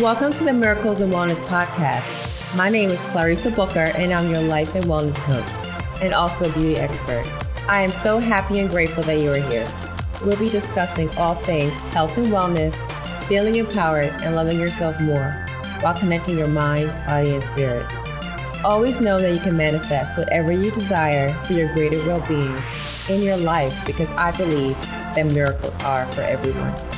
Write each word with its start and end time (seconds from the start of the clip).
Welcome 0.00 0.32
to 0.32 0.44
the 0.44 0.54
Miracles 0.54 1.02
and 1.02 1.12
Wellness 1.12 1.40
Podcast. 1.40 2.56
My 2.56 2.70
name 2.70 2.88
is 2.88 3.02
Clarissa 3.02 3.50
Booker, 3.50 3.92
and 3.96 4.14
I'm 4.14 4.30
your 4.30 4.40
life 4.40 4.74
and 4.74 4.86
wellness 4.86 5.18
coach, 5.24 5.44
and 6.02 6.14
also 6.14 6.48
a 6.48 6.52
beauty 6.54 6.76
expert. 6.76 7.22
I 7.68 7.82
am 7.82 7.90
so 7.90 8.18
happy 8.18 8.60
and 8.60 8.70
grateful 8.70 9.02
that 9.02 9.18
you 9.18 9.30
are 9.30 9.50
here. 9.50 9.70
We'll 10.24 10.38
be 10.38 10.48
discussing 10.48 11.10
all 11.18 11.34
things 11.34 11.74
health 11.92 12.16
and 12.16 12.28
wellness, 12.28 12.74
feeling 13.26 13.56
empowered, 13.56 14.08
and 14.22 14.34
loving 14.34 14.58
yourself 14.58 14.98
more 15.02 15.32
while 15.82 15.98
connecting 15.98 16.38
your 16.38 16.48
mind, 16.48 16.90
body, 17.06 17.34
and 17.34 17.44
spirit. 17.44 17.86
Always 18.64 19.02
know 19.02 19.20
that 19.20 19.34
you 19.34 19.40
can 19.40 19.54
manifest 19.54 20.16
whatever 20.16 20.50
you 20.50 20.70
desire 20.70 21.30
for 21.44 21.52
your 21.52 21.74
greater 21.74 22.02
well 22.06 22.26
being 22.26 22.56
in 23.10 23.22
your 23.22 23.36
life 23.36 23.78
because 23.84 24.08
I 24.12 24.34
believe 24.34 24.80
that 24.80 25.26
miracles 25.26 25.78
are 25.82 26.06
for 26.12 26.22
everyone. 26.22 26.89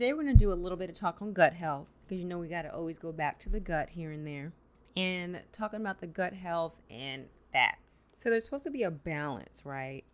Today, 0.00 0.14
we're 0.14 0.22
going 0.22 0.34
to 0.34 0.44
do 0.44 0.50
a 0.50 0.54
little 0.54 0.78
bit 0.78 0.88
of 0.88 0.96
talk 0.96 1.20
on 1.20 1.34
gut 1.34 1.52
health 1.52 1.86
because 2.02 2.18
you 2.18 2.24
know 2.24 2.38
we 2.38 2.48
got 2.48 2.62
to 2.62 2.74
always 2.74 2.98
go 2.98 3.12
back 3.12 3.38
to 3.40 3.50
the 3.50 3.60
gut 3.60 3.90
here 3.90 4.10
and 4.10 4.26
there 4.26 4.54
and 4.96 5.42
talking 5.52 5.78
about 5.78 5.98
the 5.98 6.06
gut 6.06 6.32
health 6.32 6.80
and 6.88 7.26
fat. 7.52 7.76
So, 8.16 8.30
there's 8.30 8.44
supposed 8.44 8.64
to 8.64 8.70
be 8.70 8.82
a 8.82 8.90
balance, 8.90 9.60
right? 9.62 10.04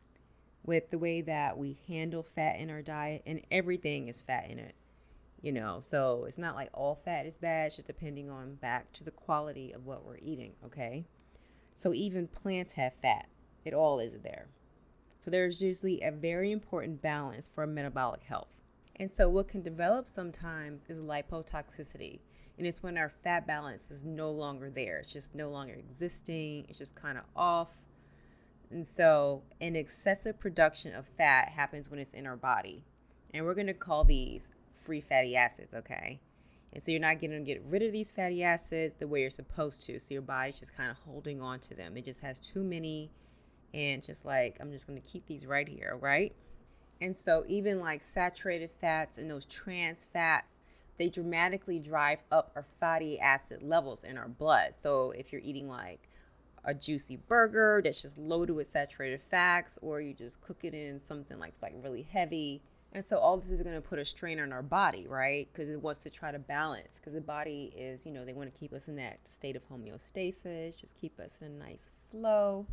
With 0.65 0.91
the 0.91 0.99
way 0.99 1.21
that 1.21 1.57
we 1.57 1.79
handle 1.87 2.25
fat 2.25 2.59
in 2.59 2.69
our 2.69 2.83
diet, 2.83 3.23
and 3.27 3.43
everything 3.49 4.09
is 4.09 4.23
fat 4.23 4.51
in 4.51 4.59
it 4.59 4.75
you 5.41 5.53
know 5.53 5.79
so 5.81 6.25
it's 6.25 6.39
not 6.39 6.57
like 6.57 6.71
all 6.73 6.95
fat 6.95 7.27
is 7.27 7.37
bad 7.37 7.67
it's 7.67 7.77
just 7.77 7.87
depending 7.87 8.31
on 8.31 8.55
back 8.55 8.91
to 8.91 9.05
the 9.05 9.11
quality 9.11 9.71
of 9.71 9.85
what 9.85 10.03
we're 10.03 10.17
eating 10.17 10.55
okay 10.65 11.05
so 11.77 11.93
even 11.93 12.27
plants 12.27 12.73
have 12.73 12.95
fat 12.95 13.29
it 13.63 13.75
all 13.75 14.01
is 14.01 14.15
there 14.25 14.49
so 15.23 15.31
there's 15.31 15.61
usually 15.61 16.01
a 16.01 16.11
very 16.11 16.51
important 16.51 17.03
balance 17.03 17.47
for 17.47 17.67
metabolic 17.67 18.23
health 18.23 18.57
and 18.99 19.13
so 19.13 19.29
what 19.29 19.49
can 19.49 19.63
develop 19.63 20.07
sometimes 20.07 20.83
is 20.89 21.01
lipotoxicity 21.01 22.21
and 22.59 22.67
it's 22.67 22.83
when 22.83 22.97
our 22.97 23.09
fat 23.09 23.47
balance 23.47 23.91
is 23.91 24.05
no 24.05 24.31
longer 24.31 24.71
there 24.71 24.99
it's 24.99 25.13
just 25.13 25.35
no 25.35 25.51
longer 25.51 25.75
existing 25.75 26.65
it's 26.69 26.79
just 26.79 27.01
kind 27.01 27.19
of 27.19 27.25
off 27.35 27.77
and 28.71 28.87
so 28.87 29.43
an 29.61 29.77
excessive 29.77 30.41
production 30.41 30.95
of 30.95 31.07
fat 31.07 31.51
happens 31.51 31.91
when 31.91 32.01
it's 32.01 32.13
in 32.13 32.27
our 32.27 32.37
body 32.37 32.85
and 33.33 33.45
we're 33.45 33.55
going 33.55 33.67
to 33.67 33.75
call 33.75 34.05
these 34.05 34.53
free 34.75 35.01
fatty 35.01 35.37
acids, 35.37 35.75
okay? 35.75 36.21
And 36.73 36.83
so 36.83 36.91
you're 36.91 37.01
not 37.01 37.19
going 37.19 37.31
to 37.31 37.41
get 37.41 37.63
rid 37.67 37.83
of 37.83 37.93
these 37.93 38.13
fatty 38.13 38.43
acids 38.43 38.95
the 38.95 39.07
way 39.07 39.21
you're 39.21 39.31
supposed 39.31 39.85
to. 39.87 39.99
So 39.99 40.15
your 40.15 40.23
body's 40.23 40.59
just 40.59 40.77
kind 40.77 40.91
of 40.91 40.99
holding 40.99 41.41
on 41.41 41.61
to 41.61 41.75
them. 41.75 41.97
It 41.97 42.05
just 42.05 42.23
has 42.23 42.41
too 42.41 42.63
many 42.63 43.11
and 43.73 44.03
just 44.03 44.25
like 44.25 44.57
I'm 44.61 44.73
just 44.73 44.87
going 44.87 45.01
to 45.01 45.07
keep 45.09 45.27
these 45.27 45.47
right 45.47 45.69
here, 45.69 45.97
right? 46.01 46.35
And 47.01 47.15
so 47.15 47.45
even 47.47 47.79
like 47.79 48.03
saturated 48.03 48.71
fats 48.71 49.19
and 49.19 49.31
those 49.31 49.45
trans 49.45 50.07
fats, 50.07 50.61
they 50.99 51.09
dramatically 51.09 51.79
drive 51.79 52.23
up 52.33 52.53
our 52.57 52.65
fatty 52.81 53.21
acid 53.21 53.63
levels 53.63 54.03
in 54.03 54.17
our 54.17 54.29
blood. 54.29 54.75
So 54.75 55.11
if 55.11 55.33
you're 55.33 55.43
eating 55.45 55.69
like 55.69 56.09
a 56.65 56.75
juicy 56.75 57.17
burger 57.29 57.81
that's 57.85 58.03
just 58.03 58.19
loaded 58.19 58.55
with 58.55 58.67
saturated 58.67 59.21
fats 59.21 59.79
or 59.83 60.01
you 60.01 60.15
just 60.15 60.41
cook 60.41 60.59
it 60.63 60.75
in 60.75 60.99
something 60.99 61.39
like 61.39 61.55
like 61.63 61.75
really 61.83 62.03
heavy 62.03 62.61
and 62.97 63.05
so 63.05 63.19
all 63.19 63.37
this 63.37 63.51
is 63.51 63.61
going 63.61 63.75
to 63.75 63.83
put 63.83 63.99
a 63.99 64.07
strain 64.07 64.41
on 64.41 64.55
our 64.55 64.63
body, 64.63 65.07
right? 65.07 65.47
Because 65.53 65.69
it 65.69 65.83
wants 65.83 66.03
to 66.05 66.11
try 66.11 66.33
to 66.33 66.39
balance. 66.39 66.99
Because 66.99 67.13
the 67.13 67.21
body 67.21 67.71
is, 67.77 68.07
you 68.07 68.13
know, 68.13 68.25
they 68.25 68.33
want 68.33 68.53
to 68.53 68.59
keep 68.59 68.73
us 68.73 68.89
in 68.89 68.97
that 68.97 69.29
state 69.29 69.55
of 69.55 69.69
homeostasis, 69.69 70.81
just 70.81 70.99
keep 70.99 71.21
us 71.21 71.43
in 71.43 71.49
a 71.49 71.51
nice 71.51 71.91
flow. 72.11 72.67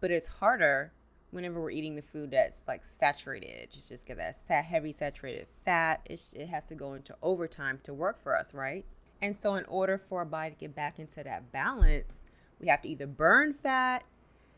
But 0.00 0.10
it's 0.10 0.26
harder 0.26 0.92
whenever 1.34 1.60
we're 1.60 1.70
eating 1.70 1.96
the 1.96 2.02
food 2.02 2.30
that's 2.30 2.68
like 2.68 2.84
saturated. 2.84 3.70
Just 3.72 3.88
just 3.88 4.06
get 4.06 4.16
that 4.16 4.64
heavy 4.64 4.92
saturated 4.92 5.46
fat. 5.64 6.00
It's, 6.06 6.32
it 6.32 6.46
has 6.46 6.64
to 6.64 6.74
go 6.74 6.94
into 6.94 7.16
overtime 7.22 7.80
to 7.82 7.92
work 7.92 8.22
for 8.22 8.38
us, 8.38 8.54
right? 8.54 8.84
And 9.20 9.36
so 9.36 9.54
in 9.56 9.64
order 9.66 9.98
for 9.98 10.20
our 10.20 10.24
body 10.24 10.50
to 10.50 10.56
get 10.56 10.74
back 10.74 10.98
into 10.98 11.22
that 11.24 11.50
balance, 11.50 12.24
we 12.60 12.68
have 12.68 12.82
to 12.82 12.88
either 12.88 13.06
burn 13.06 13.52
fat, 13.52 14.04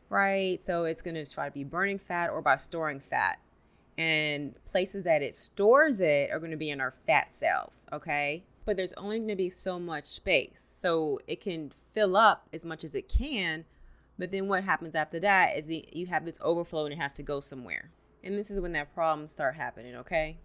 right? 0.08 0.58
So 0.60 0.84
it's 0.84 1.02
going 1.02 1.14
to 1.14 1.24
try 1.24 1.46
to 1.46 1.52
be 1.52 1.64
burning 1.64 1.98
fat 1.98 2.30
or 2.30 2.42
by 2.42 2.56
storing 2.56 3.00
fat 3.00 3.38
and 3.98 4.54
places 4.66 5.04
that 5.04 5.22
it 5.22 5.32
stores 5.32 6.00
it 6.00 6.30
are 6.30 6.38
going 6.38 6.50
to 6.50 6.56
be 6.56 6.70
in 6.70 6.80
our 6.80 6.90
fat 6.90 7.30
cells, 7.30 7.86
okay? 7.92 8.44
But 8.64 8.76
there's 8.76 8.92
only 8.94 9.18
going 9.18 9.28
to 9.28 9.36
be 9.36 9.48
so 9.48 9.78
much 9.78 10.04
space. 10.04 10.60
So 10.60 11.20
it 11.26 11.40
can 11.40 11.70
fill 11.70 12.16
up 12.16 12.48
as 12.52 12.64
much 12.64 12.84
as 12.84 12.94
it 12.94 13.08
can, 13.08 13.64
but 14.18 14.30
then 14.30 14.48
what 14.48 14.64
happens 14.64 14.94
after 14.94 15.20
that 15.20 15.56
is 15.56 15.70
you 15.70 16.06
have 16.06 16.24
this 16.24 16.38
overflow 16.42 16.84
and 16.84 16.92
it 16.92 16.98
has 16.98 17.12
to 17.14 17.22
go 17.22 17.40
somewhere. 17.40 17.90
And 18.24 18.36
this 18.36 18.50
is 18.50 18.60
when 18.60 18.72
that 18.72 18.94
problems 18.94 19.32
start 19.32 19.54
happening, 19.54 19.96
okay? 19.96 20.38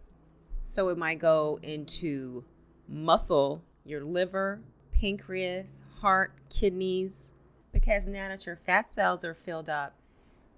So 0.64 0.90
it 0.90 0.98
might 0.98 1.20
go 1.20 1.60
into 1.64 2.44
muscle, 2.88 3.64
your 3.86 4.04
liver, 4.04 4.62
pancreas, 4.92 5.68
heart, 6.00 6.34
kidneys, 6.50 7.32
because 7.72 8.08
now 8.08 8.28
that 8.28 8.46
your 8.46 8.56
fat 8.56 8.90
cells 8.90 9.24
are 9.24 9.34
filled 9.34 9.70
up, 9.70 9.96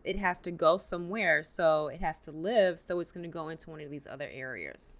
it 0.04 0.18
has 0.18 0.40
to 0.42 0.52
go 0.52 0.78
somewhere. 0.78 1.44
So 1.44 1.88
it 1.88 2.02
has 2.02 2.20
to 2.22 2.32
live. 2.32 2.80
So 2.80 3.00
it's 3.00 3.12
going 3.12 3.24
to 3.24 3.30
go 3.30 3.50
into 3.50 3.70
one 3.70 3.80
of 3.80 3.90
these 3.90 4.08
other 4.08 4.28
areas. 4.32 4.98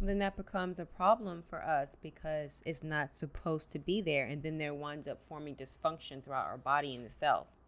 Then 0.00 0.18
that 0.18 0.36
becomes 0.36 0.78
a 0.78 0.86
problem 0.86 1.42
for 1.48 1.62
us 1.62 1.94
because 1.94 2.62
it's 2.64 2.82
not 2.82 3.12
supposed 3.12 3.70
to 3.72 3.78
be 3.78 4.00
there. 4.00 4.26
And 4.26 4.42
then 4.42 4.56
there 4.56 4.72
winds 4.72 5.06
up 5.06 5.20
forming 5.20 5.54
dysfunction 5.54 6.24
throughout 6.24 6.46
our 6.46 6.56
body 6.56 6.94
and 6.94 7.04
the 7.04 7.10
cells. 7.10 7.60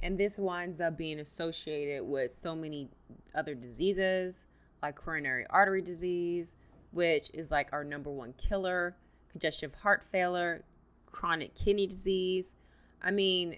And 0.00 0.16
this 0.16 0.38
winds 0.38 0.80
up 0.80 0.96
being 0.96 1.18
associated 1.18 2.04
with 2.04 2.32
so 2.32 2.54
many 2.54 2.90
other 3.34 3.54
diseases 3.54 4.46
like 4.84 4.96
coronary 4.96 5.46
artery 5.48 5.80
disease, 5.80 6.56
which 6.92 7.30
is 7.32 7.50
like 7.50 7.72
our 7.72 7.82
number 7.82 8.10
one 8.10 8.34
killer, 8.34 8.94
congestive 9.30 9.74
heart 9.74 10.04
failure, 10.04 10.62
chronic 11.06 11.54
kidney 11.54 11.86
disease. 11.86 12.54
I 13.02 13.10
mean, 13.10 13.56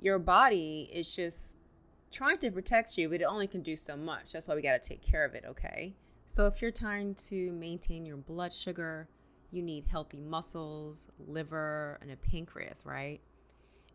your 0.00 0.18
body 0.18 0.90
is 0.92 1.14
just 1.14 1.56
trying 2.10 2.38
to 2.38 2.50
protect 2.50 2.98
you, 2.98 3.08
but 3.08 3.22
it 3.22 3.24
only 3.24 3.46
can 3.46 3.62
do 3.62 3.74
so 3.74 3.96
much. 3.96 4.32
That's 4.32 4.48
why 4.48 4.54
we 4.54 4.62
got 4.62 4.80
to 4.80 4.88
take 4.88 5.02
care 5.02 5.24
of 5.24 5.34
it, 5.34 5.44
okay? 5.48 5.94
So 6.30 6.46
if 6.46 6.62
you're 6.62 6.70
trying 6.70 7.16
to 7.26 7.50
maintain 7.50 8.06
your 8.06 8.16
blood 8.16 8.52
sugar, 8.52 9.08
you 9.50 9.62
need 9.62 9.86
healthy 9.90 10.20
muscles, 10.20 11.08
liver, 11.18 11.98
and 12.00 12.08
a 12.12 12.16
pancreas, 12.16 12.84
right? 12.86 13.20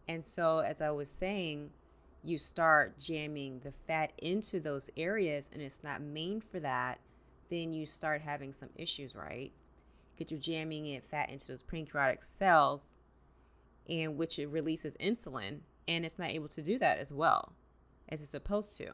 And 0.09 0.22
so, 0.22 0.59
as 0.59 0.81
I 0.81 0.91
was 0.91 1.09
saying, 1.09 1.69
you 2.25 2.38
start 2.38 3.00
jamming 3.00 3.59
the 3.59 3.72
fat 3.72 4.12
into 4.18 4.59
those 4.59 4.90
areas 4.97 5.50
and 5.53 5.62
it's 5.62 5.81
not 5.81 6.01
made 6.01 6.44
for 6.44 6.59
that, 6.59 7.00
then 7.50 7.72
you 7.72 7.85
start 7.85 8.19
having 8.19 8.52
some 8.52 8.69
issues, 8.75 9.16
right? 9.16 9.53
Because 10.17 10.29
you're 10.29 10.41
jamming 10.41 10.88
it 10.88 11.06
fat 11.06 11.29
into 11.29 11.47
those 11.47 11.63
pancreatic 11.63 12.22
cells, 12.22 12.97
and 13.88 14.17
which 14.17 14.40
it 14.40 14.47
releases 14.47 14.97
insulin, 14.97 15.59
and 15.88 16.03
it's 16.03 16.19
not 16.19 16.31
able 16.31 16.50
to 16.50 16.62
do 16.62 16.78
that 16.79 16.97
as 16.97 17.13
well 17.13 17.53
as 18.09 18.19
it's 18.19 18.31
supposed 18.31 18.78
to. 18.79 18.91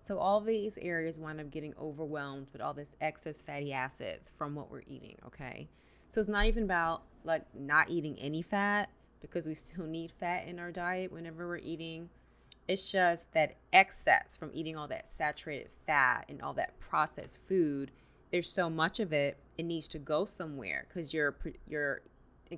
So 0.00 0.18
all 0.18 0.40
these 0.40 0.78
areas 0.78 1.18
wind 1.18 1.40
up 1.40 1.50
getting 1.50 1.74
overwhelmed 1.78 2.48
with 2.52 2.62
all 2.62 2.72
this 2.72 2.96
excess 3.00 3.42
fatty 3.42 3.72
acids 3.72 4.32
from 4.36 4.54
what 4.54 4.70
we're 4.70 4.82
eating, 4.86 5.16
okay? 5.26 5.68
So 6.08 6.20
it's 6.20 6.28
not 6.28 6.46
even 6.46 6.64
about 6.64 7.02
like 7.24 7.44
not 7.54 7.90
eating 7.90 8.18
any 8.18 8.42
fat 8.42 8.90
because 9.20 9.46
we 9.46 9.54
still 9.54 9.86
need 9.86 10.10
fat 10.10 10.46
in 10.46 10.58
our 10.58 10.72
diet 10.72 11.12
whenever 11.12 11.46
we're 11.46 11.58
eating. 11.58 12.08
It's 12.66 12.90
just 12.90 13.34
that 13.34 13.56
excess 13.72 14.36
from 14.36 14.50
eating 14.54 14.76
all 14.76 14.88
that 14.88 15.06
saturated 15.06 15.70
fat 15.86 16.26
and 16.28 16.40
all 16.40 16.54
that 16.54 16.78
processed 16.80 17.42
food. 17.46 17.90
There's 18.30 18.50
so 18.50 18.70
much 18.70 19.00
of 19.00 19.12
it, 19.12 19.38
it 19.58 19.64
needs 19.64 19.88
to 19.88 19.98
go 19.98 20.24
somewhere 20.24 20.86
because 20.88 21.12
you're 21.12 21.36
you're 21.68 22.02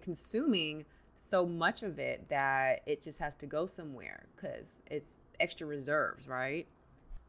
consuming 0.01 0.85
so 1.17 1.47
much 1.47 1.83
of 1.83 1.99
it 1.99 2.29
that 2.29 2.83
it 2.87 3.01
just 3.01 3.19
has 3.21 3.35
to 3.37 3.47
go 3.47 3.65
somewhere 3.65 4.27
because 4.35 4.83
it's 4.87 5.21
extra 5.41 5.67
reserves, 5.67 6.29
right? 6.29 6.67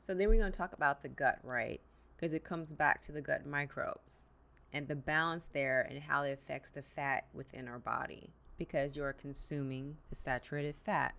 So 0.03 0.13
then 0.13 0.27
we're 0.27 0.37
going 0.37 0.51
to 0.51 0.57
talk 0.57 0.73
about 0.73 1.01
the 1.01 1.07
gut, 1.07 1.39
right? 1.43 1.79
Because 2.13 2.33
it 2.33 2.43
comes 2.43 2.73
back 2.73 2.99
to 3.03 3.13
the 3.13 3.21
gut 3.21 3.45
microbes 3.45 4.27
and 4.73 4.85
the 4.85 4.97
balance 4.97 5.47
there 5.47 5.87
and 5.89 6.03
how 6.03 6.23
it 6.23 6.33
affects 6.33 6.69
the 6.69 6.81
fat 6.81 7.23
within 7.33 7.69
our 7.69 7.79
body 7.79 8.33
because 8.57 8.97
you're 8.97 9.13
consuming 9.13 9.95
the 10.09 10.15
saturated 10.15 10.75
fat. 10.75 11.15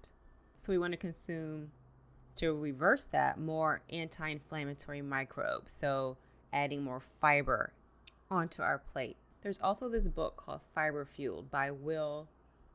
So 0.52 0.70
we 0.70 0.76
want 0.76 0.92
to 0.92 0.98
consume 0.98 1.70
to 2.36 2.52
reverse 2.52 3.06
that 3.06 3.40
more 3.40 3.80
anti-inflammatory 3.88 5.00
microbes. 5.00 5.72
So 5.72 6.18
adding 6.52 6.82
more 6.84 7.00
fiber 7.00 7.72
onto 8.30 8.60
our 8.60 8.76
plate. 8.78 9.16
There's 9.40 9.62
also 9.62 9.88
this 9.88 10.08
book 10.08 10.36
called 10.36 10.60
Fiber 10.74 11.06
Fueled 11.06 11.50
by 11.50 11.70
Will 11.70 12.28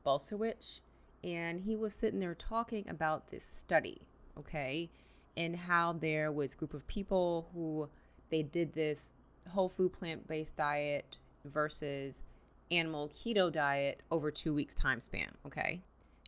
Bulsiewicz, 0.04 0.80
and 1.22 1.60
he 1.60 1.76
was 1.76 1.94
sitting 1.94 2.18
there 2.18 2.34
talking 2.34 2.88
about 2.88 3.30
this 3.30 3.44
study, 3.44 4.00
okay, 4.36 4.90
and 5.36 5.56
how 5.56 5.92
there 5.92 6.32
was 6.32 6.54
a 6.54 6.56
group 6.56 6.74
of 6.74 6.86
people 6.86 7.48
who 7.54 7.88
they 8.30 8.42
did 8.42 8.72
this 8.72 9.14
whole 9.48 9.68
food 9.68 9.92
plant 9.92 10.26
based 10.28 10.56
diet 10.56 11.18
versus 11.44 12.22
animal 12.70 13.08
keto 13.08 13.50
diet 13.50 14.00
over 14.10 14.30
two 14.30 14.54
weeks 14.54 14.74
time 14.74 15.00
span, 15.00 15.30
okay, 15.46 15.80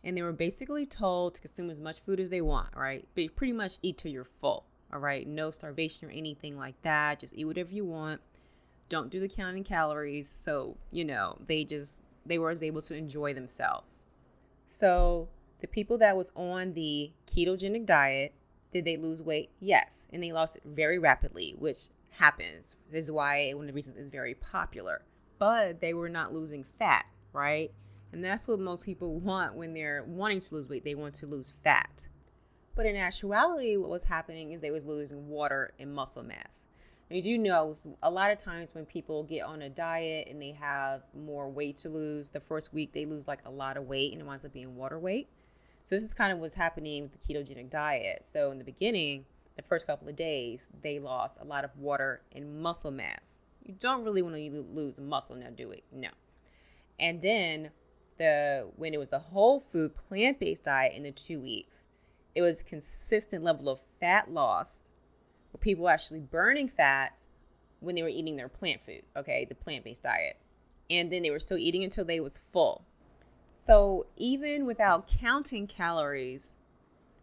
And 0.03 0.17
they 0.17 0.21
were 0.21 0.33
basically 0.33 0.85
told 0.85 1.35
to 1.35 1.41
consume 1.41 1.69
as 1.69 1.79
much 1.79 1.99
food 1.99 2.19
as 2.19 2.29
they 2.29 2.41
want, 2.41 2.75
right? 2.75 3.07
But 3.15 3.35
pretty 3.35 3.53
much 3.53 3.77
eat 3.81 3.97
till 3.97 4.11
you're 4.11 4.25
full, 4.25 4.65
all 4.91 4.99
right? 4.99 5.25
No 5.25 5.49
starvation 5.49 6.09
or 6.09 6.11
anything 6.11 6.57
like 6.57 6.81
that. 6.81 7.19
Just 7.19 7.33
eat 7.35 7.45
whatever 7.45 7.71
you 7.71 7.85
want. 7.85 8.19
Don't 8.89 9.09
do 9.09 9.19
the 9.19 9.29
counting 9.29 9.63
calories. 9.63 10.27
So, 10.27 10.75
you 10.91 11.05
know, 11.05 11.37
they 11.45 11.63
just, 11.63 12.05
they 12.25 12.37
were 12.37 12.53
able 12.61 12.81
to 12.81 12.95
enjoy 12.95 13.33
themselves. 13.33 14.05
So 14.65 15.29
the 15.61 15.67
people 15.67 15.97
that 15.99 16.17
was 16.17 16.31
on 16.35 16.73
the 16.73 17.11
ketogenic 17.25 17.85
diet, 17.85 18.33
did 18.73 18.85
they 18.85 18.97
lose 18.97 19.21
weight? 19.21 19.51
Yes. 19.59 20.07
And 20.11 20.21
they 20.21 20.31
lost 20.31 20.57
it 20.57 20.63
very 20.65 20.99
rapidly, 20.99 21.55
which 21.57 21.83
happens. 22.09 22.77
This 22.91 23.05
is 23.05 23.11
why 23.11 23.51
one 23.53 23.65
of 23.65 23.67
the 23.67 23.73
reasons 23.73 23.97
it's 23.97 24.09
very 24.09 24.33
popular. 24.33 25.03
But 25.39 25.81
they 25.81 25.93
were 25.93 26.09
not 26.09 26.33
losing 26.33 26.63
fat, 26.63 27.05
right? 27.31 27.71
And 28.11 28.23
that's 28.23 28.47
what 28.47 28.59
most 28.59 28.85
people 28.85 29.15
want 29.19 29.55
when 29.55 29.73
they're 29.73 30.03
wanting 30.03 30.39
to 30.39 30.55
lose 30.55 30.69
weight. 30.69 30.83
They 30.83 30.95
want 30.95 31.15
to 31.15 31.27
lose 31.27 31.51
fat. 31.51 32.07
But 32.75 32.85
in 32.85 32.95
actuality, 32.95 33.77
what 33.77 33.89
was 33.89 34.03
happening 34.03 34.51
is 34.51 34.61
they 34.61 34.71
was 34.71 34.85
losing 34.85 35.27
water 35.27 35.73
and 35.79 35.93
muscle 35.93 36.23
mass. 36.23 36.67
And 37.09 37.17
you 37.17 37.37
do 37.37 37.37
know 37.37 37.75
a 38.01 38.09
lot 38.09 38.31
of 38.31 38.37
times 38.37 38.73
when 38.73 38.85
people 38.85 39.23
get 39.23 39.43
on 39.43 39.61
a 39.61 39.69
diet 39.69 40.27
and 40.29 40.41
they 40.41 40.51
have 40.51 41.03
more 41.15 41.49
weight 41.49 41.77
to 41.77 41.89
lose, 41.89 42.31
the 42.31 42.39
first 42.39 42.73
week 42.73 42.93
they 42.93 43.05
lose 43.05 43.27
like 43.27 43.41
a 43.45 43.51
lot 43.51 43.77
of 43.77 43.87
weight 43.87 44.13
and 44.13 44.21
it 44.21 44.25
winds 44.25 44.45
up 44.45 44.53
being 44.53 44.75
water 44.75 44.97
weight. 44.97 45.29
So 45.83 45.95
this 45.95 46.03
is 46.03 46.13
kind 46.13 46.31
of 46.31 46.39
what's 46.39 46.53
happening 46.53 47.03
with 47.03 47.11
the 47.11 47.33
ketogenic 47.33 47.69
diet. 47.69 48.23
So 48.23 48.51
in 48.51 48.57
the 48.57 48.63
beginning, 48.63 49.25
the 49.55 49.63
first 49.63 49.85
couple 49.85 50.07
of 50.07 50.15
days, 50.15 50.69
they 50.81 50.99
lost 50.99 51.39
a 51.41 51.45
lot 51.45 51.63
of 51.63 51.77
water 51.77 52.21
and 52.33 52.61
muscle 52.61 52.91
mass. 52.91 53.41
You 53.65 53.75
don't 53.79 54.03
really 54.03 54.21
want 54.21 54.35
to 54.35 54.65
lose 54.73 54.99
muscle 54.99 55.35
now, 55.35 55.49
do 55.49 55.71
it? 55.71 55.83
No. 55.91 56.09
And 56.99 57.21
then 57.21 57.71
the 58.17 58.69
when 58.75 58.93
it 58.93 58.97
was 58.97 59.09
the 59.09 59.19
whole 59.19 59.59
food 59.59 59.95
plant-based 59.95 60.63
diet 60.63 60.93
in 60.95 61.03
the 61.03 61.11
2 61.11 61.39
weeks, 61.39 61.87
it 62.35 62.41
was 62.41 62.63
consistent 62.63 63.43
level 63.43 63.69
of 63.69 63.81
fat 63.99 64.31
loss 64.31 64.89
where 65.51 65.59
people 65.59 65.83
were 65.83 65.91
actually 65.91 66.19
burning 66.19 66.67
fat 66.67 67.27
when 67.79 67.95
they 67.95 68.03
were 68.03 68.09
eating 68.09 68.37
their 68.37 68.47
plant 68.47 68.81
foods, 68.81 69.11
okay, 69.15 69.45
the 69.45 69.55
plant-based 69.55 70.03
diet. 70.03 70.37
And 70.89 71.11
then 71.11 71.23
they 71.23 71.31
were 71.31 71.39
still 71.39 71.57
eating 71.57 71.83
until 71.83 72.05
they 72.05 72.19
was 72.19 72.37
full. 72.37 72.85
So 73.65 74.07
even 74.17 74.65
without 74.65 75.07
counting 75.07 75.67
calories, 75.67 76.57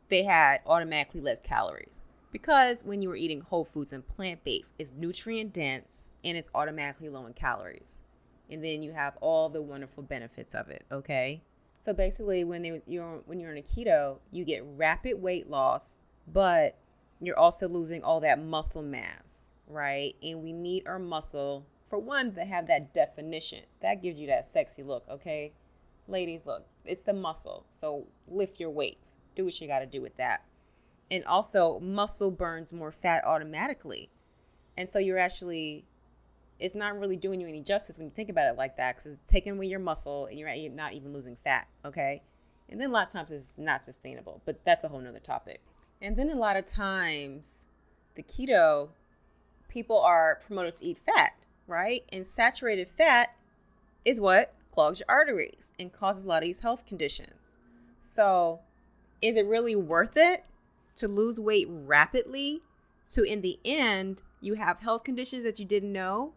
they 0.08 0.24
had 0.24 0.62
automatically 0.64 1.20
less 1.20 1.38
calories 1.38 2.02
because 2.32 2.82
when 2.82 3.02
you 3.02 3.10
were 3.10 3.16
eating 3.16 3.42
whole 3.42 3.62
foods 3.62 3.92
and 3.92 4.08
plant-based, 4.08 4.72
it's 4.78 4.90
nutrient 4.96 5.52
dense 5.52 6.08
and 6.24 6.38
it's 6.38 6.48
automatically 6.54 7.10
low 7.10 7.26
in 7.26 7.34
calories. 7.34 8.00
And 8.48 8.64
then 8.64 8.82
you 8.82 8.92
have 8.92 9.18
all 9.20 9.50
the 9.50 9.60
wonderful 9.60 10.02
benefits 10.02 10.54
of 10.54 10.70
it, 10.70 10.86
okay? 10.90 11.42
So 11.78 11.92
basically 11.92 12.42
when 12.44 12.62
they 12.62 12.80
you're 12.86 13.20
when 13.26 13.38
you're 13.38 13.52
in 13.52 13.58
a 13.58 13.62
keto, 13.62 14.16
you 14.32 14.46
get 14.46 14.64
rapid 14.64 15.20
weight 15.20 15.50
loss, 15.50 15.98
but 16.26 16.78
you're 17.20 17.38
also 17.38 17.68
losing 17.68 18.02
all 18.02 18.20
that 18.20 18.42
muscle 18.42 18.80
mass, 18.80 19.50
right? 19.68 20.14
And 20.22 20.42
we 20.42 20.54
need 20.54 20.86
our 20.86 20.98
muscle 20.98 21.66
for 21.90 21.98
one 21.98 22.32
to 22.36 22.46
have 22.46 22.66
that 22.68 22.94
definition. 22.94 23.64
That 23.82 24.00
gives 24.00 24.18
you 24.18 24.28
that 24.28 24.46
sexy 24.46 24.82
look, 24.82 25.04
okay? 25.10 25.52
Ladies, 26.10 26.44
look, 26.46 26.66
it's 26.84 27.02
the 27.02 27.12
muscle. 27.12 27.66
So 27.70 28.06
lift 28.28 28.60
your 28.60 28.70
weights. 28.70 29.16
Do 29.36 29.44
what 29.44 29.60
you 29.60 29.66
got 29.66 29.80
to 29.80 29.86
do 29.86 30.02
with 30.02 30.16
that. 30.16 30.44
And 31.10 31.24
also, 31.24 31.80
muscle 31.80 32.30
burns 32.30 32.72
more 32.72 32.92
fat 32.92 33.24
automatically. 33.24 34.10
And 34.76 34.88
so 34.88 34.98
you're 34.98 35.18
actually, 35.18 35.84
it's 36.58 36.74
not 36.74 36.98
really 36.98 37.16
doing 37.16 37.40
you 37.40 37.48
any 37.48 37.60
justice 37.60 37.98
when 37.98 38.06
you 38.06 38.10
think 38.10 38.28
about 38.28 38.48
it 38.48 38.56
like 38.56 38.76
that 38.76 38.96
because 38.96 39.12
it's 39.12 39.30
taking 39.30 39.54
away 39.54 39.66
your 39.66 39.80
muscle 39.80 40.26
and 40.26 40.38
you're 40.38 40.70
not 40.70 40.92
even 40.92 41.12
losing 41.12 41.36
fat. 41.36 41.66
Okay. 41.84 42.22
And 42.68 42.80
then 42.80 42.90
a 42.90 42.92
lot 42.92 43.06
of 43.06 43.12
times 43.12 43.32
it's 43.32 43.58
not 43.58 43.82
sustainable, 43.82 44.40
but 44.44 44.64
that's 44.64 44.84
a 44.84 44.88
whole 44.88 45.00
nother 45.00 45.18
topic. 45.18 45.60
And 46.00 46.16
then 46.16 46.30
a 46.30 46.36
lot 46.36 46.56
of 46.56 46.64
times, 46.64 47.66
the 48.14 48.22
keto, 48.22 48.90
people 49.68 49.98
are 49.98 50.40
promoted 50.46 50.76
to 50.76 50.86
eat 50.86 50.98
fat, 50.98 51.32
right? 51.66 52.04
And 52.12 52.24
saturated 52.26 52.88
fat 52.88 53.34
is 54.04 54.20
what? 54.20 54.54
Clogs 54.72 55.00
your 55.00 55.06
arteries 55.08 55.74
and 55.78 55.92
causes 55.92 56.24
a 56.24 56.28
lot 56.28 56.42
of 56.42 56.46
these 56.46 56.60
health 56.60 56.86
conditions. 56.86 57.58
So, 58.00 58.60
is 59.20 59.36
it 59.36 59.46
really 59.46 59.76
worth 59.76 60.16
it 60.16 60.44
to 60.96 61.08
lose 61.08 61.38
weight 61.38 61.66
rapidly? 61.68 62.62
To 63.10 63.22
in 63.24 63.42
the 63.42 63.58
end, 63.64 64.22
you 64.40 64.54
have 64.54 64.80
health 64.80 65.02
conditions 65.02 65.44
that 65.44 65.58
you 65.58 65.64
didn't 65.64 65.92
know, 65.92 66.32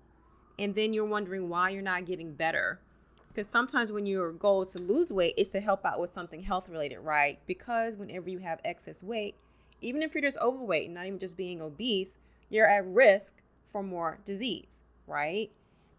and 0.58 0.76
then 0.76 0.94
you're 0.94 1.06
wondering 1.06 1.50
why 1.50 1.70
you're 1.70 1.82
not 1.82 2.06
getting 2.06 2.34
better. 2.34 2.80
Because 3.28 3.48
sometimes 3.48 3.92
when 3.92 4.06
your 4.06 4.32
goal 4.32 4.62
is 4.62 4.74
to 4.74 4.82
lose 4.82 5.12
weight, 5.12 5.34
is 5.38 5.50
to 5.50 5.60
help 5.60 5.86
out 5.86 6.00
with 6.00 6.10
something 6.10 6.42
health 6.42 6.70
related, 6.70 7.00
right? 7.00 7.40
Because 7.48 7.98
whenever 7.98 8.30
you 8.30 8.40
have 8.40 8.60
excess 8.64 9.04
weight, 9.04 9.36
even 9.82 10.02
if 10.02 10.14
you're 10.14 10.22
just 10.22 10.38
overweight, 10.40 10.90
not 10.92 11.08
even 11.08 11.20
just 11.20 11.38
being 11.38 11.62
obese, 11.62 12.20
you're 12.50 12.68
at 12.68 12.86
risk 12.86 13.42
for 13.66 13.82
more 13.82 14.20
disease, 14.24 14.84
right? 15.08 15.52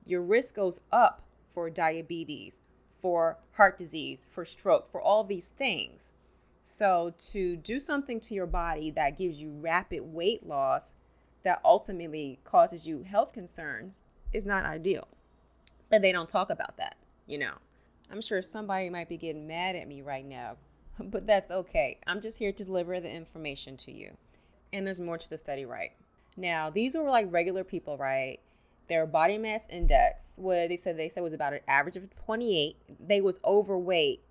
Your 0.07 0.23
risk 0.23 0.55
goes 0.55 0.81
up 0.93 1.23
for 1.55 1.71
diabetes, 1.71 2.61
for 2.93 3.39
heart 3.53 3.79
disease, 3.79 4.25
for 4.29 4.45
stroke, 4.45 4.91
for 4.91 5.01
all 5.01 5.25
these 5.25 5.51
things. 5.51 6.13
So, 6.63 7.15
to 7.31 7.57
do 7.57 7.79
something 7.79 8.21
to 8.21 8.35
your 8.35 8.47
body 8.47 8.91
that 8.91 9.17
gives 9.17 9.39
you 9.39 9.51
rapid 9.51 10.01
weight 10.15 10.47
loss 10.47 10.95
that 11.45 11.61
ultimately 11.65 12.41
causes 12.43 12.87
you 12.87 13.03
health 13.03 13.33
concerns 13.33 14.05
is 14.33 14.45
not 14.45 14.65
ideal. 14.65 15.07
But 15.91 16.03
they 16.03 16.11
don't 16.11 16.29
talk 16.29 16.51
about 16.51 16.77
that, 16.79 16.97
you 17.27 17.39
know. 17.39 17.53
I'm 18.11 18.21
sure 18.21 18.43
somebody 18.43 18.91
might 18.91 19.09
be 19.09 19.17
getting 19.17 19.47
mad 19.47 19.77
at 19.77 19.89
me 19.89 20.03
right 20.03 20.25
now, 20.25 20.57
but 20.99 21.27
that's 21.27 21.51
okay. 21.51 21.99
I'm 22.07 22.21
just 22.21 22.39
here 22.39 22.53
to 22.53 22.65
deliver 22.65 22.99
the 22.99 23.15
information 23.15 23.77
to 23.79 23.93
you. 23.93 24.17
And 24.73 24.87
there's 24.87 25.01
more 25.01 25.19
to 25.19 25.31
the 25.31 25.39
study, 25.39 25.65
right? 25.65 25.93
Now, 26.37 26.71
these 26.71 26.97
were 26.97 27.09
like 27.09 27.31
regular 27.31 27.63
people, 27.63 27.97
right? 27.97 28.39
Their 28.89 29.07
body 29.07 29.39
mass 29.39 29.67
index 29.71 30.39
what 30.41 30.69
they 30.69 30.77
said 30.77 30.97
they 30.97 31.09
said 31.09 31.23
was 31.23 31.33
about 31.33 31.53
an 31.53 31.61
average 31.67 31.97
of 31.97 32.09
28 32.25 32.77
they 33.01 33.21
was 33.21 33.41
overweight 33.45 34.23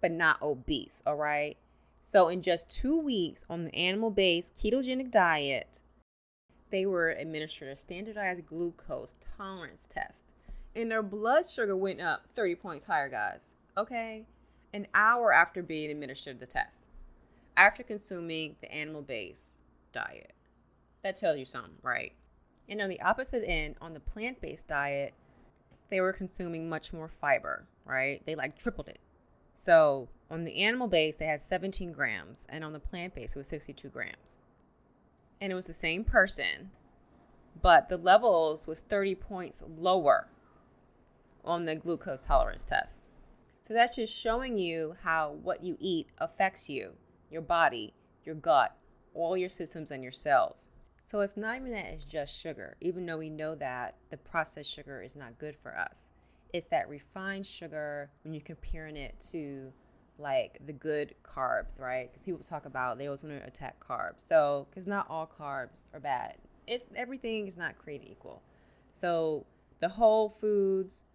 but 0.00 0.10
not 0.10 0.40
obese 0.42 1.02
all 1.06 1.16
right? 1.16 1.56
So 2.04 2.28
in 2.28 2.42
just 2.42 2.68
two 2.68 2.98
weeks 2.98 3.44
on 3.48 3.64
the 3.64 3.74
animal-based 3.74 4.56
ketogenic 4.56 5.10
diet 5.10 5.82
they 6.70 6.86
were 6.86 7.10
administered 7.10 7.68
a 7.68 7.76
standardized 7.76 8.46
glucose 8.46 9.16
tolerance 9.36 9.86
test. 9.86 10.32
And 10.74 10.90
their 10.90 11.02
blood 11.02 11.44
sugar 11.44 11.76
went 11.76 12.00
up 12.00 12.24
30 12.34 12.54
points 12.56 12.86
higher 12.86 13.08
guys 13.08 13.56
okay? 13.76 14.26
An 14.72 14.86
hour 14.94 15.32
after 15.32 15.62
being 15.62 15.90
administered 15.90 16.40
the 16.40 16.46
test 16.46 16.86
after 17.56 17.82
consuming 17.82 18.56
the 18.60 18.72
animal-based 18.72 19.60
diet. 19.92 20.32
That 21.02 21.16
tells 21.16 21.38
you 21.38 21.44
something 21.44 21.74
right 21.82 22.12
and 22.68 22.80
on 22.80 22.88
the 22.88 23.00
opposite 23.00 23.44
end, 23.46 23.76
on 23.80 23.92
the 23.92 24.00
plant 24.00 24.40
based 24.40 24.68
diet, 24.68 25.14
they 25.90 26.00
were 26.00 26.12
consuming 26.12 26.68
much 26.68 26.92
more 26.92 27.08
fiber, 27.08 27.66
right? 27.84 28.22
They 28.24 28.34
like 28.34 28.56
tripled 28.56 28.88
it. 28.88 28.98
So 29.54 30.08
on 30.30 30.44
the 30.44 30.56
animal 30.56 30.88
base, 30.88 31.16
they 31.16 31.26
had 31.26 31.40
17 31.40 31.92
grams, 31.92 32.46
and 32.48 32.64
on 32.64 32.72
the 32.72 32.80
plant 32.80 33.14
base, 33.14 33.36
it 33.36 33.38
was 33.38 33.48
62 33.48 33.88
grams. 33.88 34.40
And 35.40 35.52
it 35.52 35.54
was 35.54 35.66
the 35.66 35.72
same 35.72 36.04
person, 36.04 36.70
but 37.60 37.88
the 37.88 37.98
levels 37.98 38.66
was 38.66 38.80
30 38.80 39.14
points 39.16 39.62
lower 39.78 40.28
on 41.44 41.64
the 41.64 41.74
glucose 41.74 42.24
tolerance 42.26 42.64
test. 42.64 43.08
So 43.60 43.74
that's 43.74 43.96
just 43.96 44.18
showing 44.18 44.56
you 44.56 44.96
how 45.02 45.32
what 45.42 45.62
you 45.62 45.76
eat 45.78 46.08
affects 46.18 46.70
you, 46.70 46.92
your 47.30 47.42
body, 47.42 47.92
your 48.24 48.34
gut, 48.34 48.74
all 49.14 49.36
your 49.36 49.48
systems, 49.48 49.90
and 49.90 50.02
your 50.02 50.12
cells. 50.12 50.70
So 51.02 51.20
it's 51.20 51.36
not 51.36 51.56
even 51.56 51.72
that 51.72 51.86
it's 51.86 52.04
just 52.04 52.38
sugar, 52.38 52.76
even 52.80 53.04
though 53.04 53.18
we 53.18 53.28
know 53.28 53.54
that 53.56 53.96
the 54.10 54.16
processed 54.16 54.70
sugar 54.70 55.02
is 55.02 55.16
not 55.16 55.38
good 55.38 55.56
for 55.56 55.76
us. 55.76 56.10
It's 56.52 56.68
that 56.68 56.88
refined 56.88 57.46
sugar 57.46 58.10
when 58.22 58.32
you're 58.32 58.42
comparing 58.42 58.96
it 58.96 59.18
to 59.32 59.72
like 60.18 60.58
the 60.64 60.72
good 60.72 61.14
carbs, 61.24 61.80
right? 61.80 62.10
Because 62.10 62.24
people 62.24 62.40
talk 62.40 62.66
about 62.66 62.98
they 62.98 63.06
always 63.06 63.22
want 63.22 63.40
to 63.40 63.46
attack 63.46 63.82
carbs. 63.84 64.20
So, 64.22 64.66
because 64.70 64.86
not 64.86 65.06
all 65.10 65.26
carbs 65.38 65.92
are 65.94 66.00
bad. 66.00 66.36
It's 66.66 66.88
everything 66.94 67.46
is 67.48 67.56
not 67.56 67.76
created 67.78 68.08
equal. 68.08 68.42
So 68.92 69.44
the 69.80 69.88
whole 69.88 70.28
foods, 70.28 71.06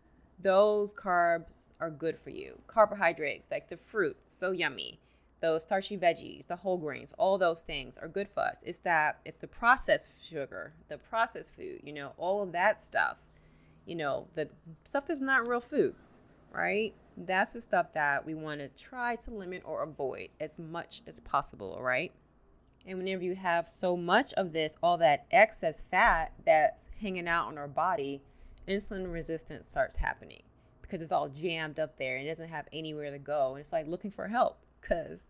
those 0.41 0.93
carbs 0.93 1.63
are 1.79 1.89
good 1.89 2.17
for 2.19 2.31
you. 2.31 2.59
Carbohydrates 2.67 3.49
like 3.49 3.69
the 3.69 3.77
fruit, 3.77 4.17
so 4.27 4.51
yummy 4.51 4.99
those 5.39 5.63
starchy 5.63 5.97
veggies, 5.97 6.47
the 6.47 6.55
whole 6.55 6.77
grains, 6.77 7.13
all 7.17 7.37
those 7.37 7.63
things 7.63 7.97
are 7.97 8.07
good 8.07 8.27
for 8.27 8.41
us. 8.41 8.63
It's 8.65 8.79
that 8.79 9.19
it's 9.25 9.37
the 9.37 9.47
processed 9.47 10.25
sugar, 10.25 10.73
the 10.87 10.97
processed 10.97 11.55
food, 11.55 11.81
you 11.83 11.93
know, 11.93 12.13
all 12.17 12.41
of 12.41 12.51
that 12.53 12.81
stuff. 12.81 13.17
You 13.85 13.95
know, 13.95 14.27
the 14.35 14.49
stuff 14.83 15.07
that's 15.07 15.21
not 15.21 15.47
real 15.47 15.61
food, 15.61 15.95
right? 16.51 16.93
That's 17.15 17.53
the 17.53 17.61
stuff 17.61 17.93
that 17.93 18.25
we 18.25 18.33
want 18.33 18.59
to 18.59 18.67
try 18.67 19.15
to 19.15 19.31
limit 19.31 19.63
or 19.65 19.83
avoid 19.83 20.29
as 20.39 20.59
much 20.59 21.01
as 21.07 21.19
possible, 21.19 21.77
right? 21.81 22.11
And 22.85 22.97
whenever 22.97 23.23
you 23.23 23.35
have 23.35 23.67
so 23.67 23.95
much 23.95 24.33
of 24.33 24.53
this, 24.53 24.77
all 24.81 24.97
that 24.97 25.25
excess 25.31 25.83
fat 25.83 26.33
that's 26.45 26.89
hanging 27.01 27.27
out 27.27 27.47
on 27.47 27.57
our 27.57 27.67
body, 27.67 28.21
insulin 28.67 29.11
resistance 29.11 29.69
starts 29.69 29.97
happening 29.97 30.41
because 30.81 31.01
it's 31.01 31.11
all 31.11 31.29
jammed 31.29 31.79
up 31.79 31.97
there 31.97 32.17
and 32.17 32.25
it 32.25 32.29
doesn't 32.29 32.49
have 32.49 32.67
anywhere 32.73 33.11
to 33.11 33.19
go. 33.19 33.51
And 33.51 33.59
it's 33.59 33.73
like 33.73 33.87
looking 33.87 34.11
for 34.11 34.27
help 34.27 34.59
because, 34.81 35.29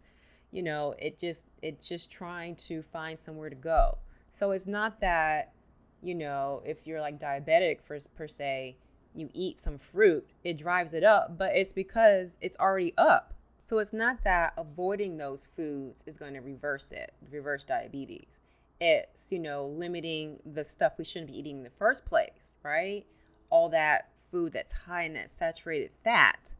you 0.51 0.63
know, 0.63 0.95
it 0.99 1.17
just, 1.17 1.45
it's 1.61 1.87
just 1.87 2.11
trying 2.11 2.55
to 2.55 2.81
find 2.81 3.19
somewhere 3.19 3.49
to 3.49 3.55
go. 3.55 3.97
So 4.29 4.51
it's 4.51 4.67
not 4.67 5.01
that, 5.01 5.53
you 6.01 6.15
know, 6.15 6.61
if 6.65 6.85
you're 6.85 7.01
like 7.01 7.19
diabetic 7.19 7.81
for, 7.81 7.97
per 8.15 8.27
se, 8.27 8.77
you 9.15 9.29
eat 9.33 9.57
some 9.59 9.77
fruit, 9.77 10.27
it 10.43 10.57
drives 10.57 10.93
it 10.93 11.03
up, 11.03 11.37
but 11.37 11.55
it's 11.55 11.73
because 11.73 12.37
it's 12.41 12.57
already 12.57 12.93
up. 12.97 13.33
So 13.61 13.79
it's 13.79 13.93
not 13.93 14.23
that 14.23 14.53
avoiding 14.57 15.17
those 15.17 15.45
foods 15.45 16.03
is 16.07 16.17
going 16.17 16.35
to 16.35 16.39
reverse 16.39 16.91
it, 16.91 17.13
reverse 17.31 17.63
diabetes. 17.63 18.39
It's, 18.79 19.31
you 19.31 19.39
know, 19.39 19.65
limiting 19.65 20.39
the 20.45 20.63
stuff 20.63 20.93
we 20.97 21.03
shouldn't 21.03 21.31
be 21.31 21.37
eating 21.37 21.57
in 21.57 21.63
the 21.63 21.69
first 21.71 22.05
place, 22.05 22.59
right? 22.63 23.05
All 23.49 23.69
that 23.69 24.09
food 24.31 24.53
that's 24.53 24.71
high 24.71 25.03
in 25.03 25.13
that 25.15 25.31
saturated 25.31 25.91
fat, 26.03 26.53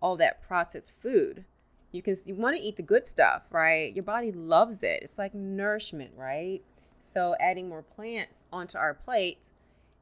all 0.00 0.16
that 0.16 0.40
processed 0.40 0.94
food. 0.96 1.44
You 1.94 2.02
can 2.02 2.16
you 2.26 2.34
want 2.34 2.56
to 2.56 2.62
eat 2.62 2.74
the 2.74 2.82
good 2.82 3.06
stuff, 3.06 3.42
right? 3.52 3.94
Your 3.94 4.02
body 4.02 4.32
loves 4.32 4.82
it. 4.82 4.98
It's 5.02 5.16
like 5.16 5.32
nourishment, 5.32 6.10
right? 6.16 6.60
So 6.98 7.36
adding 7.38 7.68
more 7.68 7.82
plants 7.82 8.42
onto 8.52 8.76
our 8.76 8.94
plate, 8.94 9.50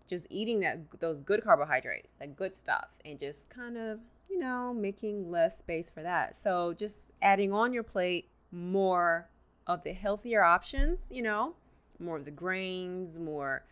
just 0.09 0.27
eating 0.31 0.61
that 0.61 1.01
those 1.01 1.21
good 1.21 1.45
carbohydrates, 1.45 2.15
that 2.15 2.35
good 2.35 2.55
stuff, 2.55 2.89
and 3.05 3.19
just 3.19 3.51
kind 3.51 3.77
of 3.77 4.01
you 4.31 4.39
know 4.39 4.73
making 4.73 5.31
less 5.31 5.59
space 5.59 5.91
for 5.91 6.03
that. 6.03 6.35
So 6.35 6.73
just 6.73 7.13
adding 7.21 7.53
on 7.53 7.75
your 7.75 7.83
plate 7.83 8.27
more 8.51 9.29
of 9.67 9.85
the 9.85 9.93
healthier 9.93 10.43
options, 10.43 11.13
you 11.15 11.21
know, 11.21 11.55
more 11.99 12.17
of 12.17 12.25
the 12.25 12.31
grains, 12.31 13.19
more 13.19 13.65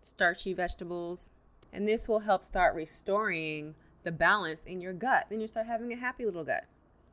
starchy 0.00 0.54
vegetables, 0.54 1.32
and 1.72 1.88
this 1.88 2.06
will 2.06 2.20
help 2.20 2.44
start 2.44 2.76
restoring 2.76 3.74
the 4.04 4.12
balance 4.12 4.62
in 4.62 4.80
your 4.80 4.92
gut. 4.92 5.26
Then 5.28 5.40
you 5.40 5.48
start 5.48 5.66
having 5.66 5.92
a 5.92 5.96
happy 5.96 6.24
little 6.24 6.44
gut. 6.44 6.64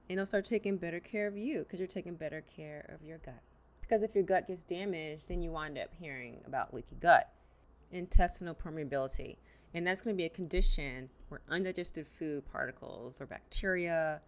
And 0.07 0.19
it'll 0.19 0.25
start 0.25 0.45
taking 0.45 0.77
better 0.77 0.99
care 0.99 1.27
of 1.27 1.37
you 1.37 1.59
because 1.59 1.79
you're 1.79 1.87
taking 1.87 2.15
better 2.15 2.43
care 2.55 2.89
of 2.93 3.05
your 3.05 3.17
gut. 3.19 3.41
Because 3.81 4.03
if 4.03 4.13
your 4.13 4.23
gut 4.23 4.47
gets 4.47 4.63
damaged, 4.63 5.29
then 5.29 5.41
you 5.41 5.51
wind 5.51 5.77
up 5.77 5.89
hearing 5.99 6.41
about 6.45 6.73
leaky 6.73 6.95
gut, 6.95 7.31
intestinal 7.91 8.55
permeability. 8.55 9.37
And 9.73 9.85
that's 9.85 10.01
going 10.01 10.15
to 10.15 10.17
be 10.17 10.25
a 10.25 10.29
condition 10.29 11.09
where 11.29 11.41
undigested 11.49 12.07
food 12.07 12.43
particles 12.51 13.19
or 13.19 13.25
bacteria, 13.25 14.21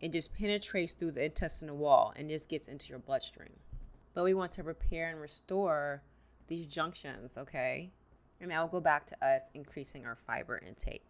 it 0.00 0.12
just 0.12 0.34
penetrates 0.34 0.94
through 0.94 1.12
the 1.12 1.24
intestinal 1.26 1.76
wall 1.76 2.12
and 2.16 2.28
just 2.28 2.48
gets 2.48 2.68
into 2.68 2.88
your 2.88 2.98
bloodstream. 2.98 3.52
But 4.14 4.24
we 4.24 4.34
want 4.34 4.52
to 4.52 4.62
repair 4.62 5.10
and 5.10 5.20
restore 5.20 6.02
these 6.46 6.66
junctions, 6.66 7.38
okay? 7.38 7.90
And 8.40 8.50
that 8.50 8.60
will 8.60 8.68
go 8.68 8.80
back 8.80 9.06
to 9.06 9.24
us 9.24 9.42
increasing 9.54 10.06
our 10.06 10.16
fiber 10.16 10.60
intake. 10.66 11.04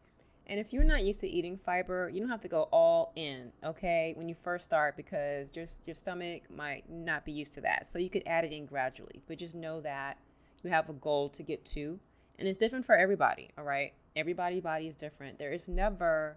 And 0.47 0.61
if 0.61 0.73
you're 0.73 0.85
not 0.85 1.03
used 1.03 1.21
to 1.21 1.27
eating 1.27 1.57
fiber, 1.57 2.11
you 2.13 2.21
don't 2.21 2.29
have 2.29 2.43
to 2.43 2.49
go 2.49 2.69
all 2.71 3.13
in, 3.17 3.51
okay, 3.65 4.13
when 4.17 4.29
you 4.29 4.35
first 4.35 4.65
start 4.65 4.97
because 4.97 5.51
just 5.51 5.83
your 5.87 5.95
stomach 5.95 6.43
might 6.51 6.89
not 6.91 7.25
be 7.25 7.33
used 7.33 7.55
to 7.55 7.63
that. 7.63 7.87
So 7.87 7.99
you 7.99 8.11
could 8.11 8.25
add 8.27 8.45
it 8.45 8.53
in 8.53 8.67
gradually, 8.67 9.23
but 9.27 9.39
just 9.39 9.55
know 9.55 9.81
that 9.81 10.19
you 10.63 10.71
have 10.71 10.91
a 10.91 10.95
goal 10.95 11.31
to 11.31 11.43
get 11.43 11.65
to. 11.67 11.99
And 12.39 12.47
it's 12.47 12.59
different 12.59 12.85
for 12.85 12.95
everybody, 12.95 13.51
all 13.57 13.65
right? 13.65 13.95
Everybody's 14.17 14.63
body 14.63 14.87
is 14.87 14.97
different. 14.97 15.39
There 15.39 15.53
is 15.53 15.69
never 15.69 16.37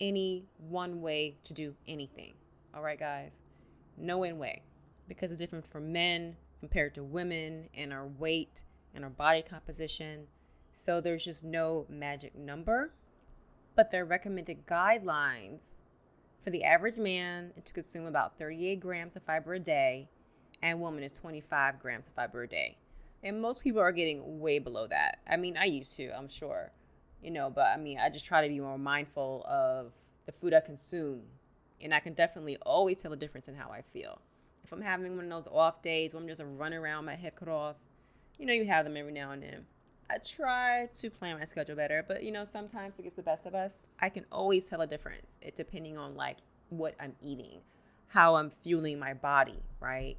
any 0.00 0.44
one 0.58 1.00
way 1.00 1.36
to 1.42 1.52
do 1.52 1.74
anything, 1.88 2.34
all 2.74 2.82
right, 2.82 2.98
guys? 2.98 3.42
No 3.96 4.18
one 4.18 4.38
way 4.38 4.62
because 5.08 5.30
it's 5.30 5.40
different 5.40 5.66
for 5.66 5.80
men 5.80 6.36
compared 6.60 6.94
to 6.94 7.02
women 7.02 7.68
and 7.74 7.92
our 7.92 8.06
weight 8.06 8.62
and 8.94 9.04
our 9.04 9.10
body 9.10 9.42
composition. 9.42 10.26
So 10.72 11.00
there's 11.00 11.24
just 11.24 11.44
no 11.44 11.86
magic 11.88 12.36
number. 12.36 12.92
But 13.78 13.92
there 13.92 14.02
are 14.02 14.06
recommended 14.06 14.66
guidelines 14.66 15.82
for 16.40 16.50
the 16.50 16.64
average 16.64 16.96
man 16.96 17.52
is 17.56 17.62
to 17.62 17.72
consume 17.72 18.06
about 18.06 18.36
38 18.36 18.80
grams 18.80 19.14
of 19.14 19.22
fiber 19.22 19.54
a 19.54 19.60
day, 19.60 20.08
and 20.60 20.80
woman 20.80 21.04
is 21.04 21.12
25 21.12 21.78
grams 21.78 22.08
of 22.08 22.14
fiber 22.14 22.42
a 22.42 22.48
day. 22.48 22.76
And 23.22 23.40
most 23.40 23.62
people 23.62 23.80
are 23.80 23.92
getting 23.92 24.40
way 24.40 24.58
below 24.58 24.88
that. 24.88 25.20
I 25.30 25.36
mean, 25.36 25.56
I 25.56 25.66
used 25.66 25.94
to, 25.94 26.10
I'm 26.10 26.26
sure, 26.26 26.72
you 27.22 27.30
know, 27.30 27.50
but 27.50 27.66
I 27.66 27.76
mean, 27.76 28.00
I 28.00 28.10
just 28.10 28.26
try 28.26 28.42
to 28.42 28.48
be 28.48 28.58
more 28.58 28.78
mindful 28.78 29.46
of 29.48 29.92
the 30.26 30.32
food 30.32 30.54
I 30.54 30.60
consume. 30.60 31.22
And 31.80 31.94
I 31.94 32.00
can 32.00 32.14
definitely 32.14 32.56
always 32.66 33.00
tell 33.00 33.12
the 33.12 33.16
difference 33.16 33.46
in 33.46 33.54
how 33.54 33.70
I 33.70 33.82
feel. 33.82 34.20
If 34.64 34.72
I'm 34.72 34.82
having 34.82 35.14
one 35.14 35.26
of 35.26 35.30
those 35.30 35.46
off 35.54 35.82
days 35.82 36.14
where 36.14 36.20
I'm 36.20 36.28
just 36.28 36.42
running 36.44 36.80
around 36.80 37.04
my 37.04 37.14
head 37.14 37.36
cut 37.36 37.46
off, 37.46 37.76
you 38.40 38.46
know, 38.46 38.54
you 38.54 38.66
have 38.66 38.84
them 38.84 38.96
every 38.96 39.12
now 39.12 39.30
and 39.30 39.44
then. 39.44 39.66
I 40.10 40.18
try 40.18 40.88
to 40.92 41.10
plan 41.10 41.38
my 41.38 41.44
schedule 41.44 41.76
better, 41.76 42.04
but 42.06 42.22
you 42.22 42.32
know, 42.32 42.44
sometimes 42.44 42.98
it 42.98 43.02
gets 43.02 43.16
the 43.16 43.22
best 43.22 43.46
of 43.46 43.54
us. 43.54 43.82
I 44.00 44.08
can 44.08 44.24
always 44.32 44.68
tell 44.68 44.80
a 44.80 44.86
difference, 44.86 45.38
it 45.42 45.54
depending 45.54 45.98
on 45.98 46.16
like 46.16 46.38
what 46.70 46.94
I'm 46.98 47.14
eating, 47.22 47.60
how 48.08 48.36
I'm 48.36 48.50
fueling 48.50 48.98
my 48.98 49.12
body, 49.12 49.58
right? 49.80 50.16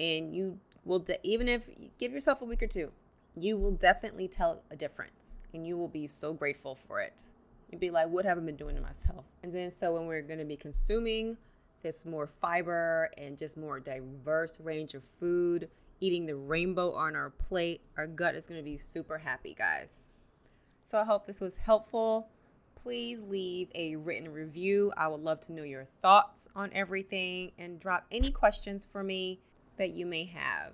And 0.00 0.34
you 0.34 0.58
will 0.84 1.00
de- 1.00 1.18
even 1.22 1.46
if 1.48 1.68
you 1.78 1.90
give 1.98 2.12
yourself 2.12 2.40
a 2.42 2.44
week 2.44 2.62
or 2.62 2.66
two, 2.66 2.90
you 3.36 3.56
will 3.56 3.72
definitely 3.72 4.28
tell 4.28 4.62
a 4.70 4.76
difference, 4.76 5.38
and 5.52 5.66
you 5.66 5.76
will 5.76 5.88
be 5.88 6.06
so 6.06 6.32
grateful 6.32 6.74
for 6.74 7.00
it. 7.00 7.24
You'll 7.70 7.80
be 7.80 7.90
like, 7.90 8.08
"What 8.08 8.24
have 8.24 8.38
I 8.38 8.40
been 8.40 8.56
doing 8.56 8.76
to 8.76 8.82
myself?" 8.82 9.24
And 9.42 9.52
then, 9.52 9.70
so 9.70 9.94
when 9.94 10.06
we're 10.06 10.22
going 10.22 10.38
to 10.38 10.44
be 10.44 10.56
consuming 10.56 11.36
this 11.82 12.06
more 12.06 12.26
fiber 12.26 13.10
and 13.16 13.36
just 13.36 13.56
more 13.56 13.80
diverse 13.80 14.60
range 14.60 14.94
of 14.94 15.04
food 15.04 15.68
eating 16.02 16.26
the 16.26 16.34
rainbow 16.34 16.92
on 16.92 17.14
our 17.14 17.30
plate. 17.30 17.80
Our 17.96 18.08
gut 18.08 18.34
is 18.34 18.48
going 18.48 18.58
to 18.58 18.64
be 18.64 18.76
super 18.76 19.18
happy, 19.18 19.54
guys. 19.54 20.08
So 20.84 20.98
I 21.00 21.04
hope 21.04 21.26
this 21.26 21.40
was 21.40 21.58
helpful. 21.58 22.28
Please 22.74 23.22
leave 23.22 23.68
a 23.76 23.94
written 23.94 24.32
review. 24.32 24.92
I 24.96 25.06
would 25.06 25.20
love 25.20 25.40
to 25.42 25.52
know 25.52 25.62
your 25.62 25.84
thoughts 25.84 26.48
on 26.56 26.70
everything 26.72 27.52
and 27.56 27.78
drop 27.78 28.04
any 28.10 28.32
questions 28.32 28.84
for 28.84 29.04
me 29.04 29.38
that 29.78 29.90
you 29.90 30.04
may 30.04 30.24
have. 30.24 30.72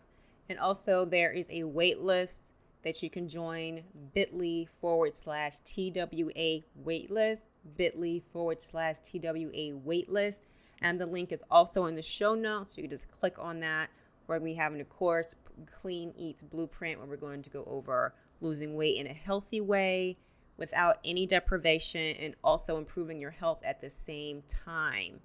And 0.49 0.58
also, 0.58 1.04
there 1.04 1.30
is 1.30 1.50
a 1.50 1.64
wait 1.64 2.00
list 2.00 2.54
that 2.82 3.02
you 3.02 3.11
can 3.11 3.28
join 3.28 3.82
bit.ly 4.14 4.66
forward 4.80 5.14
slash 5.14 5.58
TWA 5.58 6.62
waitlist, 6.82 7.42
bit.ly 7.76 8.23
forward 8.32 8.62
slash 8.62 9.00
TWA 9.00 9.76
waitlist. 9.87 10.40
And 10.80 10.99
the 10.99 11.06
link 11.06 11.32
is 11.32 11.44
also 11.50 11.85
in 11.85 11.97
the 11.97 12.02
show 12.02 12.35
notes. 12.35 12.78
You 12.78 12.85
can 12.85 12.90
just 12.90 13.11
click 13.11 13.37
on 13.38 13.61
that 13.61 13.90
we're 14.28 14.38
going 14.38 14.52
to 14.52 14.54
be 14.54 14.62
having 14.62 14.80
a 14.80 14.85
course, 14.85 15.35
Clean 15.73 16.12
Eats 16.16 16.42
Blueprint, 16.42 16.99
where 16.99 17.08
we're 17.08 17.16
going 17.16 17.42
to 17.42 17.50
go 17.50 17.64
over 17.66 18.14
losing 18.40 18.76
weight 18.76 18.99
in 18.99 19.06
a 19.06 19.14
healthy 19.14 19.61
way 19.61 20.18
without 20.58 20.99
any 21.04 21.26
deprivation 21.26 22.14
and 22.20 22.35
also 22.44 22.76
improving 22.76 23.20
your 23.20 23.30
health 23.30 23.61
at 23.64 23.80
the 23.80 23.88
same 23.88 24.42
time. 24.47 25.20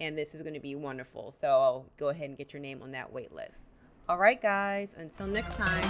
And 0.00 0.18
this 0.18 0.34
is 0.34 0.42
going 0.42 0.54
to 0.54 0.60
be 0.60 0.74
wonderful. 0.74 1.30
So 1.30 1.86
go 1.96 2.08
ahead 2.08 2.28
and 2.28 2.36
get 2.36 2.52
your 2.52 2.60
name 2.60 2.82
on 2.82 2.90
that 2.90 3.12
wait 3.12 3.32
list. 3.32 3.66
All 4.08 4.18
right, 4.18 4.40
guys, 4.40 4.94
until 4.98 5.26
next 5.26 5.54
time. 5.54 5.82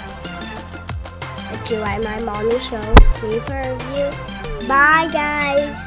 Did 1.52 1.70
you 1.70 1.78
like 1.78 2.02
my 2.02 2.20
morning 2.22 2.58
show? 2.60 2.94
Leave 3.22 3.48
a 3.48 3.72
review. 3.72 4.68
Bye, 4.68 5.08
guys. 5.12 5.78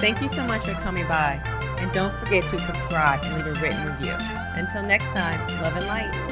Thank 0.00 0.20
you 0.22 0.28
so 0.28 0.44
much 0.44 0.62
for 0.62 0.72
coming 0.74 1.06
by. 1.08 1.40
And 1.78 1.90
don't 1.92 2.12
forget 2.14 2.44
to 2.50 2.58
subscribe 2.60 3.24
and 3.24 3.36
leave 3.36 3.56
a 3.56 3.60
written 3.60 3.84
review. 3.86 4.41
Until 4.54 4.82
next 4.82 5.08
time, 5.12 5.40
love 5.62 5.76
and 5.76 5.86
light. 5.86 6.31